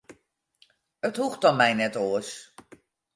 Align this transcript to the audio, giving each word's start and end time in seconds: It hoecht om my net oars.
It 1.09 1.19
hoecht 1.21 1.43
om 1.49 1.55
my 1.59 1.71
net 1.81 1.95
oars. 2.05 2.29